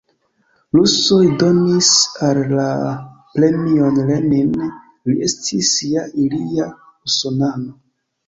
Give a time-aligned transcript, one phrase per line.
[0.77, 1.89] Rusoj donis
[2.27, 2.69] al li la
[3.35, 4.57] premion Lenin,
[5.11, 6.67] li estis ja ilia
[7.11, 7.77] usonano.